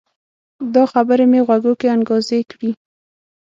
[0.73, 2.69] دا خبرې مې غوږو کې انګازې کړي